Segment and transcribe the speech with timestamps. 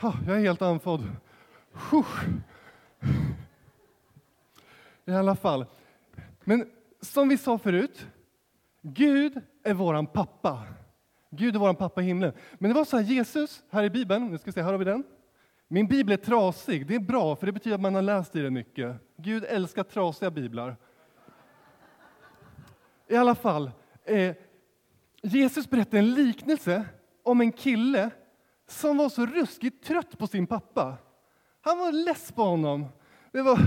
[0.00, 1.10] Jag är helt andfådd.
[5.04, 5.66] I alla fall.
[6.44, 6.70] Men
[7.00, 8.06] som vi sa förut,
[8.82, 10.62] Gud är våran pappa.
[11.30, 12.32] Gud är våran pappa i himlen.
[12.58, 14.78] Men det var så här, Jesus, här i Bibeln, nu ska vi se, här har
[14.78, 15.04] vi den.
[15.68, 18.40] Min bibel är trasig, det är bra för det betyder att man har läst i
[18.40, 18.96] den mycket.
[19.16, 20.76] Gud älskar trasiga biblar.
[23.08, 23.70] I alla fall,
[24.04, 24.36] eh,
[25.22, 26.84] Jesus berättar en liknelse
[27.22, 28.10] om en kille
[28.66, 30.96] som var så ruskigt trött på sin pappa.
[31.60, 32.86] Han var less på honom.
[33.32, 33.58] Det var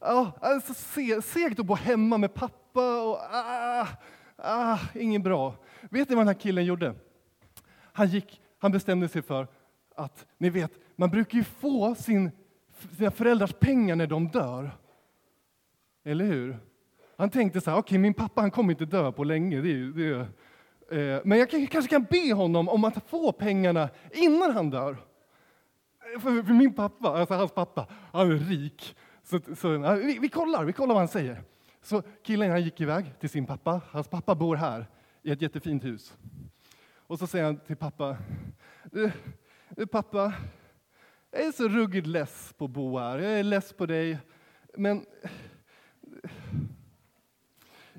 [0.00, 0.74] ja, alltså,
[1.22, 3.86] segt att bo hemma med pappa och ah,
[4.36, 5.54] ah, ingen bra.
[5.90, 6.94] Vet ni vad den här killen gjorde?
[7.92, 9.48] Han, gick, han bestämde sig för
[9.96, 12.30] att, ni vet, man brukar ju få sin,
[12.96, 14.70] sina föräldrars pengar när de dör.
[16.04, 16.58] Eller hur?
[17.16, 19.60] Han tänkte så här, okej, okay, min pappa han kommer inte dö på länge.
[19.60, 20.26] Det är, det är,
[20.90, 24.96] Eh, men jag kanske kan be honom om att få pengarna innan han dör.
[26.20, 28.96] För, min pappa, alltså hans pappa, han är rik.
[29.22, 31.42] Så, så vi, vi, kollar, vi kollar vad han säger.
[31.82, 33.80] Så killen han gick iväg till sin pappa.
[33.90, 34.86] Hans pappa bor här
[35.22, 36.16] i ett jättefint hus.
[36.96, 38.16] Och så säger han till pappa,
[38.84, 39.10] du,
[39.68, 40.34] du pappa,
[41.30, 43.18] jag är så ruggigt less på att bo här.
[43.18, 44.18] Jag är less på dig.
[44.76, 45.06] Men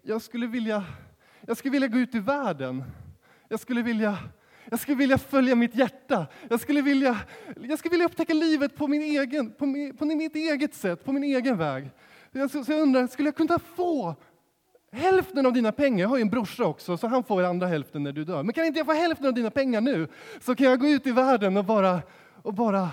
[0.03, 0.86] jag skulle vilja,
[1.50, 2.83] jag skulle vilja gå ut i världen.
[3.47, 4.17] Jag skulle vilja,
[4.69, 6.28] jag skulle vilja följa mitt hjärta.
[6.50, 7.19] Jag skulle vilja,
[7.61, 11.11] jag skulle vilja upptäcka livet på, min egen, på, min, på mitt eget sätt, på
[11.11, 11.89] min egen väg.
[12.31, 14.16] Jag, så jag undrar, skulle jag kunna få
[14.92, 16.00] hälften av dina pengar?
[16.00, 18.44] Jag har ju en brorsa också, så han får andra hälften när du dör.
[18.44, 20.08] Men kan inte jag få hälften av dina pengar nu?
[20.42, 22.02] Så kan jag gå ut i världen och bara,
[22.42, 22.89] och bara,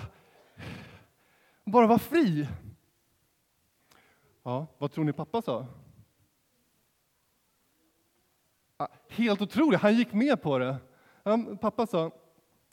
[1.65, 2.47] bara vara fri.
[4.43, 5.65] Ja, vad tror ni pappa sa?
[9.09, 10.75] Helt otroligt, han gick med på det.
[11.23, 12.11] Han, pappa sa,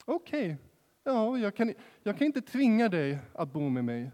[0.05, 0.56] okej, okay,
[1.05, 4.11] ja, jag, kan, jag kan inte tvinga dig att bo med mig.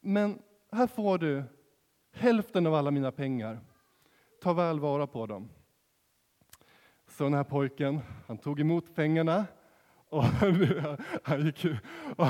[0.00, 0.38] Men
[0.72, 1.44] här får du
[2.12, 3.60] hälften av alla mina pengar.
[4.42, 5.48] Ta väl vara på dem.
[7.08, 9.46] Så den här pojken, han tog emot pengarna
[10.08, 10.22] och
[11.22, 11.66] han, gick,
[12.16, 12.26] och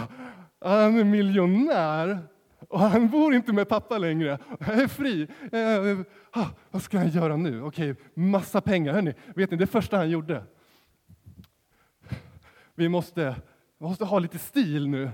[0.61, 2.19] han är miljonär
[2.69, 4.39] och han bor inte med pappa längre.
[4.59, 5.29] Jag är fri.
[5.53, 6.07] Eh,
[6.43, 7.63] ah, vad ska han göra nu?
[7.63, 8.93] Okej, massa pengar.
[8.93, 10.45] Hörrni, vet ni, det första han gjorde.
[12.75, 13.37] Vi måste,
[13.79, 15.11] vi måste ha lite stil nu.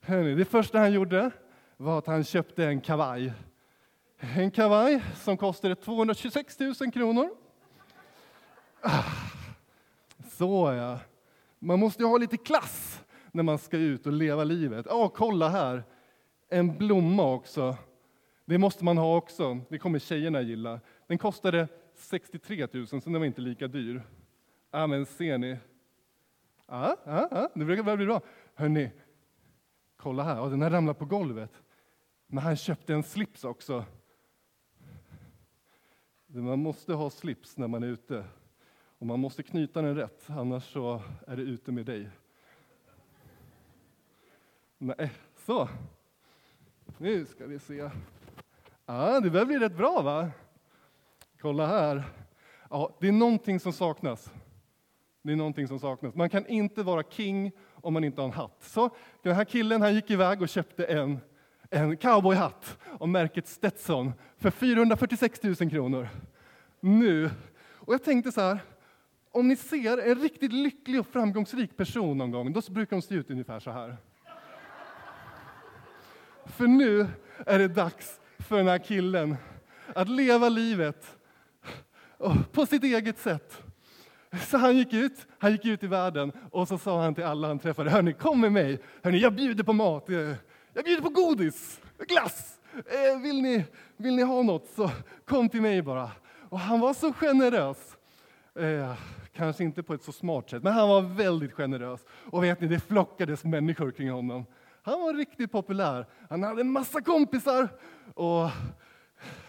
[0.00, 1.30] Hörrni, det första han gjorde
[1.76, 3.32] var att han köpte en kavaj.
[4.18, 7.28] En kavaj som kostade 226 000 kronor.
[8.80, 9.02] Ah,
[10.30, 10.98] så ja.
[11.58, 14.86] Man måste ju ha lite klass när man ska ut och leva livet.
[14.88, 15.84] Ja, kolla här
[16.54, 17.76] en blomma också.
[18.44, 19.60] Det måste man ha också.
[19.68, 20.80] Det kommer tjejerna gilla.
[21.06, 24.02] Den kostade 63 000, så den var inte lika dyr.
[24.70, 25.56] Ja, men ser ni?
[26.66, 28.20] Ja, ja, ja det brukar bli bra.
[28.54, 28.90] Hörni,
[29.96, 30.36] kolla här.
[30.36, 31.62] Ja, den här ramlade på golvet.
[32.26, 33.84] Men han köpte en slips också.
[36.26, 38.24] Man måste ha slips när man är ute.
[38.98, 42.10] Och man måste knyta den rätt, annars så är det ute med dig.
[44.78, 45.68] Nej, så.
[46.98, 47.90] Nu ska vi se.
[48.86, 50.30] Ja, det börjar bli rätt bra, va?
[51.40, 52.02] Kolla här.
[52.70, 54.32] Ja, det är någonting som saknas.
[55.22, 56.14] Det är någonting som saknas.
[56.14, 58.56] Man kan inte vara king om man inte har en hatt.
[58.60, 58.90] Så
[59.22, 61.18] den här killen han gick iväg och köpte en,
[61.70, 66.08] en cowboyhatt av märket Stetson för 446 000 kronor.
[66.80, 67.30] Nu.
[67.74, 68.58] Och jag tänkte så här,
[69.30, 73.14] om ni ser en riktigt lycklig och framgångsrik person någon gång, då brukar de se
[73.14, 73.96] ut ungefär så här.
[76.46, 77.06] För nu
[77.46, 79.36] är det dags för den här killen
[79.94, 81.16] att leva livet
[82.52, 83.62] på sitt eget sätt.
[84.48, 87.48] Så han gick ut, han gick ut i världen och så sa han till alla
[87.48, 90.04] han träffade, hörni kom med mig, hörni jag bjuder på mat,
[90.72, 93.64] jag bjuder på godis, glass, eh, vill ni,
[93.96, 94.90] vill ni ha något så
[95.24, 96.10] kom till mig bara.
[96.48, 97.96] Och han var så generös.
[98.58, 98.94] Eh,
[99.32, 102.00] kanske inte på ett så smart sätt, men han var väldigt generös.
[102.30, 104.44] Och vet ni, det flockades människor kring honom.
[104.86, 106.06] Han var riktigt populär.
[106.30, 107.68] Han hade en massa kompisar
[108.14, 108.50] och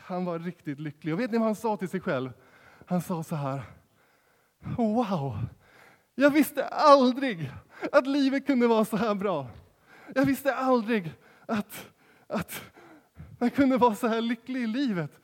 [0.06, 1.14] han var riktigt lycklig.
[1.14, 2.34] Och vet ni vad han sa till sig själv?
[2.86, 3.62] Han sa så här.
[4.78, 5.38] Wow!
[6.16, 7.52] Jag visste aldrig
[7.92, 9.48] att livet kunde vara så här bra.
[10.16, 11.14] Jag visste aldrig
[11.46, 11.92] att,
[12.28, 12.64] att
[13.40, 15.20] man kunde vara så här lycklig i livet.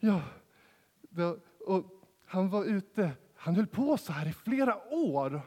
[0.00, 0.20] Ja,
[1.66, 1.84] och
[2.26, 5.42] han var ute, han höll på så här i flera år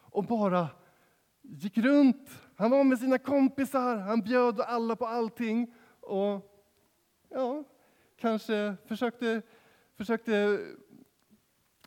[0.00, 0.68] och bara
[1.48, 5.74] gick runt, han var med sina kompisar, han bjöd alla på allting.
[6.00, 6.52] Och
[7.28, 7.64] ja,
[8.16, 9.42] kanske försökte,
[9.96, 10.60] försökte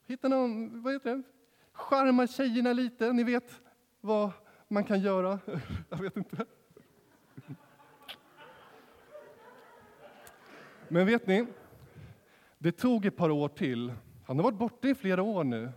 [0.07, 1.23] hitta någon, vad heter det,
[1.71, 3.13] charma tjejerna lite.
[3.13, 3.61] Ni vet,
[4.01, 4.31] vad
[4.67, 5.39] man kan göra.
[5.89, 6.45] Jag vet inte.
[10.88, 11.45] Men vet ni,
[12.57, 13.94] det tog ett par år till.
[14.25, 15.71] Han har varit borta i flera år nu.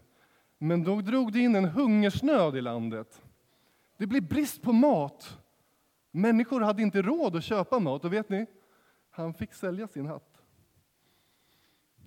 [0.58, 3.22] Men då drog det in en hungersnöd i landet.
[3.96, 5.38] Det blev brist på mat.
[6.10, 8.04] Människor hade inte råd att köpa mat.
[8.04, 8.46] Och vet ni,
[9.10, 10.42] han fick sälja sin hatt.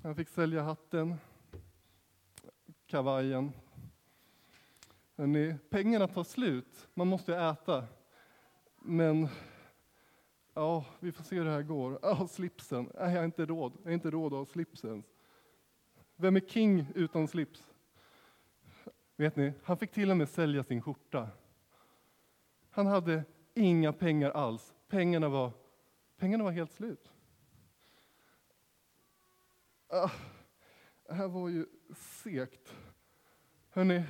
[0.03, 1.15] Han fick sälja hatten,
[2.87, 3.51] kavajen.
[5.17, 6.87] Hörrni, pengarna tar slut.
[6.93, 7.87] Man måste äta.
[8.75, 9.27] Men
[10.53, 11.99] ja, vi får se hur det här går.
[12.01, 12.91] Ja, slipsen.
[12.99, 13.73] Nej, jag har inte råd.
[13.83, 15.03] Jag har inte råd att ha slipsen.
[16.15, 17.71] Vem är king utan slips?
[19.15, 21.29] Vet ni, han fick till och med sälja sin skjorta.
[22.75, 23.23] Han hade
[23.53, 24.73] inga pengar alls.
[24.87, 25.51] Pengarna var,
[26.17, 27.11] pengarna var helt slut.
[29.87, 30.11] Ah,
[31.07, 32.75] det här var ju segt.
[33.69, 34.03] Hörrni,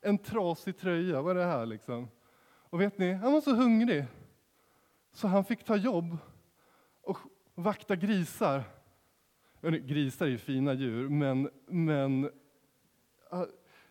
[0.00, 2.08] en trasig tröja, vad är det här liksom?
[2.44, 4.06] Och vet ni, han var så hungrig
[5.12, 6.16] så han fick ta jobb
[7.00, 7.18] och
[7.54, 8.62] vakta grisar.
[9.60, 12.30] Hörrni, grisar är ju fina djur, men, men
[13.30, 13.46] ah,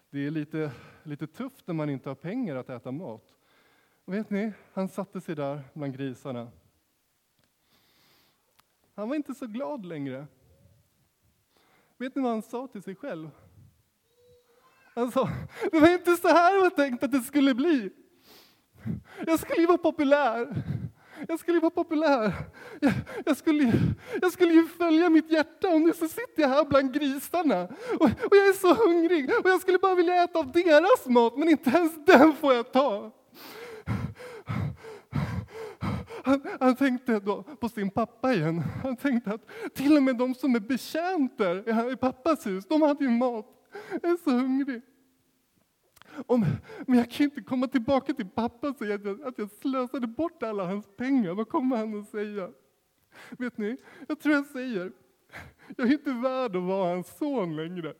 [0.09, 0.71] det är lite,
[1.03, 3.32] lite tufft när man inte har pengar att äta mat.
[4.05, 6.51] Och vet ni, han satte sig där bland grisarna.
[8.95, 10.27] Han var inte så glad längre.
[11.97, 13.29] Vet ni vad han sa till sig själv?
[14.95, 15.29] Han sa,
[15.71, 17.89] det var inte så här jag tänkt att det skulle bli.
[19.25, 20.63] Jag skulle ju vara populär.
[21.27, 22.33] Jag skulle ju vara populär.
[22.81, 22.93] Jag,
[23.25, 23.73] jag, skulle,
[24.21, 27.63] jag skulle ju följa mitt hjärta och nu så sitter jag här bland grisarna.
[27.99, 31.37] Och, och jag är så hungrig och jag skulle bara vilja äta av deras mat
[31.37, 33.11] men inte ens den får jag ta.
[36.25, 38.59] Han, han, tänkte då på sin pappa igen.
[38.83, 43.03] Han tänkte att till och med de som är betjänter i pappas hus, de hade
[43.03, 43.45] ju mat.
[44.01, 44.81] Jag är så hungrig.
[46.25, 46.45] Om,
[46.87, 50.07] men jag kan inte komma tillbaka till pappa och säga att jag, att jag slösade
[50.07, 51.33] bort alla hans pengar.
[51.33, 52.49] Vad kommer han att säga?
[53.29, 53.77] Vet ni,
[54.07, 54.91] jag tror jag säger,
[55.77, 57.93] jag är inte värd att vara hans son längre.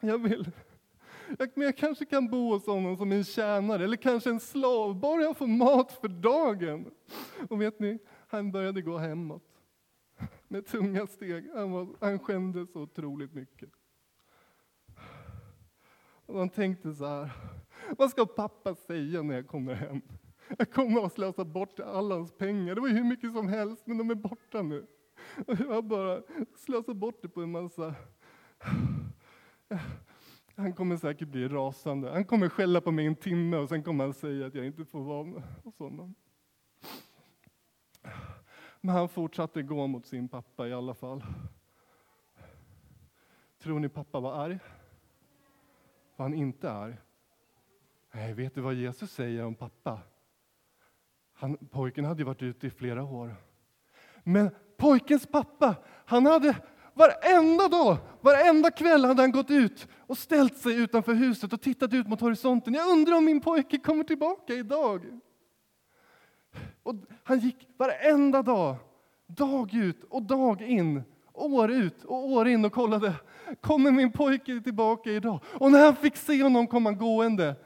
[0.00, 0.50] Jag vill,
[1.54, 5.22] men jag kanske kan bo hos honom som en tjänare eller kanske en slav, bara
[5.22, 6.90] jag får mat för dagen.
[7.48, 9.42] Och vet ni, han började gå hemåt
[10.48, 11.50] med tunga steg.
[11.54, 13.70] Han, var, han skämdes så otroligt mycket.
[16.26, 17.30] Och han tänkte så här,
[17.98, 20.00] vad ska pappa säga när jag kommer hem?
[20.58, 22.74] Jag kommer att slösa bort alla hans pengar.
[22.74, 24.86] Det var hur mycket som helst, men de är borta nu.
[25.46, 26.22] Och jag bara
[26.56, 27.94] slösar bort det på en massa...
[30.56, 32.10] Han kommer säkert bli rasande.
[32.10, 34.84] Han kommer skälla på mig en timme och sen kommer han säga att jag inte
[34.84, 36.14] får vara hos honom.
[38.80, 41.24] Men han fortsatte gå mot sin pappa i alla fall.
[43.58, 44.58] Tror ni pappa var arg?
[46.16, 46.96] Var han inte arg?
[48.12, 50.00] Nej, vet du vad Jesus säger om pappa?
[51.32, 53.36] Han, pojken hade varit ute i flera år.
[54.24, 55.76] Men pojkens pappa,
[56.06, 56.56] han hade
[56.96, 61.92] varenda dag, varenda kväll hade han gått ut och ställt sig utanför huset och tittat
[61.92, 62.74] ut mot horisonten.
[62.74, 65.04] Jag undrar om min pojke kommer tillbaka idag.
[66.82, 66.94] Och
[67.24, 68.76] han gick varenda dag,
[69.26, 71.02] dag ut och dag in,
[71.32, 73.12] år ut och år in och kollade,
[73.60, 75.40] kommer min pojke tillbaka idag?
[75.52, 77.56] Och när han fick se honom komma gående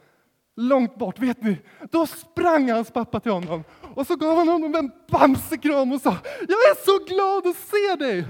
[0.55, 1.57] långt bort, vet ni,
[1.91, 3.63] då sprang hans pappa till honom
[3.95, 8.05] och så gav han honom en bamsekram och sa, jag är så glad att se
[8.05, 8.25] dig!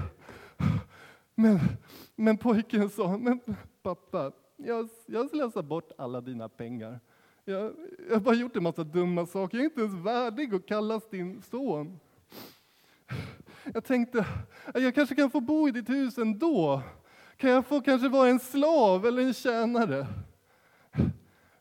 [1.42, 1.58] Men,
[2.16, 3.40] men pojken sa, men
[3.82, 7.00] pappa, jag, jag slösar bort alla dina pengar.
[7.44, 7.72] Jag,
[8.08, 11.10] jag har bara gjort en massa dumma saker, jag är inte ens värdig att kallas
[11.10, 11.98] din son.
[13.74, 14.26] Jag tänkte,
[14.74, 16.82] jag kanske kan få bo i ditt hus ändå.
[17.36, 20.06] Kan jag få kanske vara en slav eller en tjänare?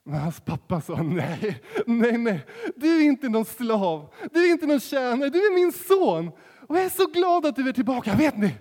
[0.03, 2.45] Men hans pappa sa nej, nej, nej.
[2.75, 6.31] Du är inte någon slav, du är inte någon tjänare, du är min son.
[6.67, 8.15] Och jag är så glad att du är tillbaka.
[8.15, 8.55] Vet ni,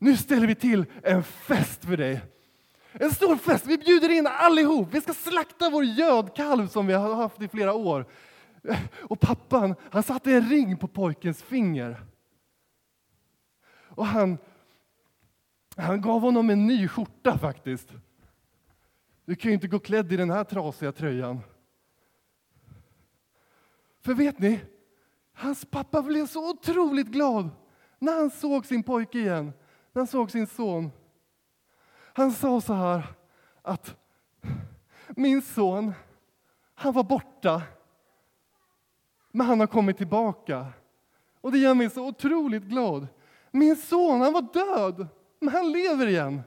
[0.00, 2.20] nu ställer vi till en fest för dig.
[2.92, 4.88] En stor fest, vi bjuder in allihop.
[4.90, 8.06] Vi ska slakta vår gödkalv som vi har haft i flera år.
[9.00, 12.00] Och pappan, han satte en ring på pojkens finger.
[13.88, 14.38] Och han,
[15.76, 17.92] han gav honom en ny skjorta faktiskt.
[19.24, 21.40] Du kan ju inte gå klädd i den här trasiga tröjan.
[24.00, 24.60] För vet ni,
[25.32, 27.50] hans pappa blev så otroligt glad
[27.98, 29.52] när han såg sin pojke igen,
[29.92, 30.90] när han såg sin son.
[32.12, 33.02] Han sa så här
[33.62, 33.96] att
[35.08, 35.92] min son,
[36.74, 37.62] han var borta,
[39.32, 40.66] men han har kommit tillbaka.
[41.40, 43.06] Och det gör mig så otroligt glad.
[43.50, 45.06] Min son, han var död,
[45.40, 46.42] men han lever igen.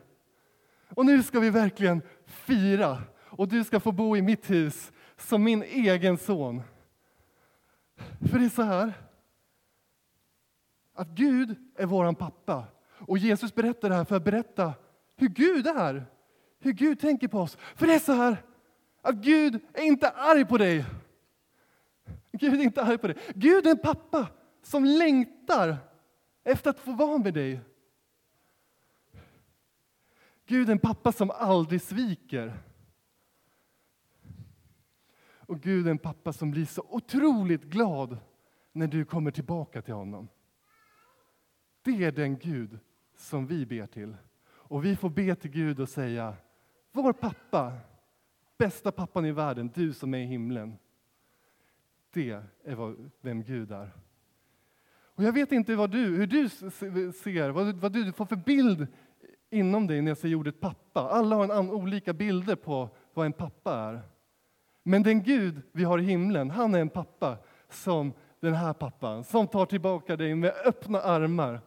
[0.90, 3.02] Och nu ska vi verkligen fira.
[3.20, 6.62] Och du ska få bo i mitt hus som min egen son.
[8.32, 8.94] För det är så här,
[10.94, 12.64] att Gud är våran pappa.
[13.08, 14.74] Och Jesus berättar det här för att berätta
[15.16, 16.06] hur Gud är,
[16.60, 17.58] hur Gud tänker på oss.
[17.76, 18.38] För det är så här,
[19.02, 20.86] att Gud är inte arg på dig.
[22.32, 23.18] Gud är inte arg på dig.
[23.36, 24.28] Gud är en pappa
[24.62, 25.78] som längtar
[26.44, 27.62] efter att få vara med dig.
[30.46, 32.54] Gud är en pappa som aldrig sviker.
[35.38, 38.18] Och Gud är en pappa som blir så otroligt glad
[38.72, 40.28] när du kommer tillbaka till honom.
[41.82, 42.80] Det är den Gud
[43.16, 44.16] som vi ber till.
[44.46, 46.36] Och vi får be till Gud och säga,
[46.92, 47.74] vår pappa,
[48.58, 50.78] bästa pappan i världen, du som är i himlen.
[52.14, 53.92] Det är vad, vem Gud är.
[55.16, 56.50] Och jag vet inte vad du, hur du
[57.12, 58.88] ser, vad, vad du får för bild
[59.50, 61.02] inom dig när jag säger ordet pappa.
[61.02, 64.02] Alla har en olika bilder på vad en pappa är.
[64.84, 67.38] Men den Gud vi har i himlen, han är en pappa
[67.70, 71.62] som den här pappan, som tar tillbaka dig med öppna armar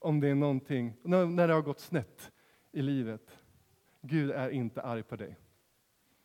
[0.00, 2.32] om det är någonting, när det har gått snett
[2.72, 3.38] i livet.
[4.02, 5.36] Gud är inte arg på dig.